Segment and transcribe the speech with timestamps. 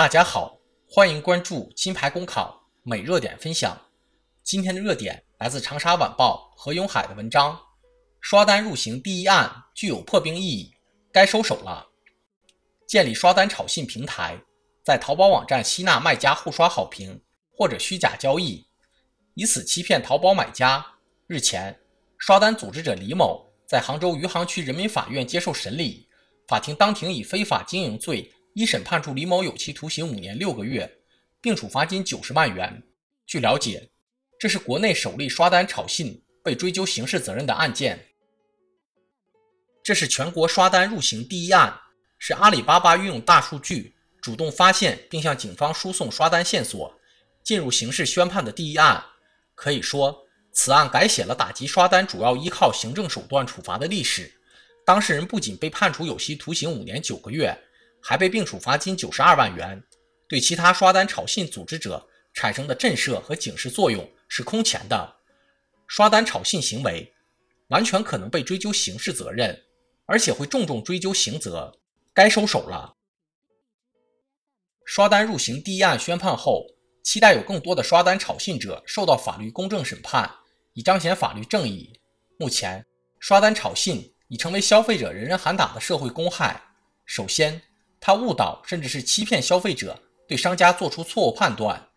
[0.00, 0.58] 大家好，
[0.88, 3.78] 欢迎关注金牌公考每热点分享。
[4.42, 7.60] 今天的热点来自长沙晚报何永海的文章：
[8.18, 10.72] 刷单入刑第一案具有破冰意义，
[11.12, 11.86] 该收手了。
[12.88, 14.40] 建立刷单炒信平台，
[14.82, 17.22] 在淘宝网站吸纳卖家互刷好评
[17.54, 18.66] 或者虚假交易，
[19.34, 20.82] 以此欺骗淘宝买家。
[21.26, 21.78] 日前，
[22.16, 26.08] 刷单组织者李某在杭州余杭区人民法院接受审理，
[26.48, 30.90] 法庭当庭以非法经营罪一审判处李某有期徒刑五年六个月，
[31.40, 32.82] 并处罚金九十万元。
[33.26, 33.88] 据了解，
[34.38, 38.08] 这是国内首例刷单炒信被追究刑事责任的案件。
[39.84, 41.72] 这是全国刷单入刑第一案，
[42.18, 46.92] 是阿里巴巴运用大数据主动发现并向警方输送刷单线索，
[47.44, 49.02] 进入刑事宣判的第一案。
[49.54, 54.32] 可以说，此案改写了打击刷单主要依靠行政手段处罚的历史。
[54.84, 57.56] 当事人不仅被判处有期徒刑五年九个月。
[58.02, 59.82] 还被并处罚金九十二万元，
[60.28, 65.16] 对其他刷单炒信组织者产生的震慑和警示作用是空前的。
[65.86, 67.12] 刷单炒信行为
[67.68, 69.60] 完全可能被追究刑事责任，
[70.06, 71.76] 而且会重重追究刑责，
[72.14, 72.96] 该收手了。
[74.84, 76.66] 刷单入刑第一案宣判后，
[77.04, 80.28] 期待有更多的刷单炒信者受到法律公正审判，
[80.74, 81.92] 以彰显法律正义。
[82.38, 82.84] 目前，
[83.20, 86.60] 刷单炒信已成为消费者人人喊打的社会公害。
[87.04, 87.60] 首先，
[88.00, 91.88] 他误导甚至是欺骗消费者，对商家做出错误判断，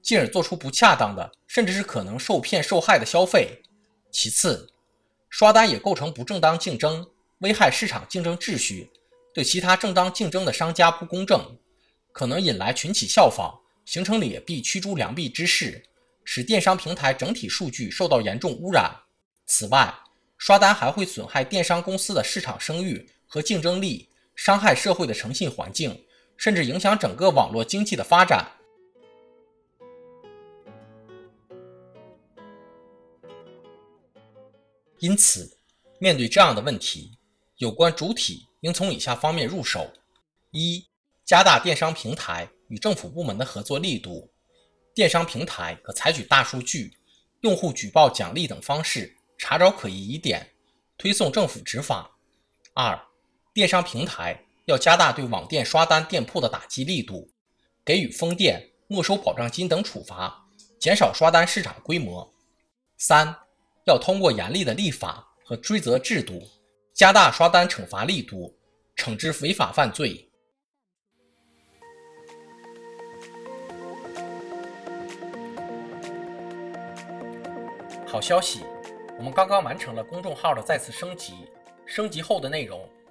[0.00, 3.60] 进而做出不恰当的，甚至是可能受骗受害的消费。
[4.12, 4.70] 其次，
[5.28, 7.04] 刷单也构成不正当竞争，
[7.38, 8.90] 危害市场竞争秩序，
[9.34, 11.58] 对其他正当竞争的商家不公正，
[12.12, 15.82] 可能引来群起效仿，形成劣币驱逐良币之势，
[16.24, 18.94] 使电商平台整体数据受到严重污染。
[19.46, 19.92] 此外，
[20.38, 24.09] 刷单还会损害电商公司的市场声誉和竞争力。
[24.42, 26.02] 伤害社会的诚信环境，
[26.38, 28.50] 甚至影响整个网络经济的发展。
[34.98, 35.58] 因此，
[35.98, 37.18] 面对这样的问题，
[37.58, 39.92] 有关主体应从以下方面入手：
[40.52, 40.88] 一、
[41.22, 44.32] 加大电商平台与政府部门的合作力度。
[44.94, 46.96] 电商平台可采取大数据、
[47.42, 50.54] 用户举报奖励等方式，查找可疑疑点，
[50.96, 52.10] 推送政府执法。
[52.72, 52.98] 二、
[53.60, 57.28] 电商平台要加大对网店刷单店铺的打击力度，
[57.84, 60.42] 给予封店、没收保障金等处罚，
[60.78, 62.26] 减少刷单市场规模。
[62.96, 63.36] 三，
[63.84, 66.40] 要通过严厉的立法和追责制度，
[66.94, 68.56] 加大刷单惩罚力度，
[68.96, 70.26] 惩治违法犯罪。
[78.06, 78.60] 好消息，
[79.18, 81.34] 我们刚刚完成了公众号的再次升级，
[81.84, 82.88] 升级后的内容。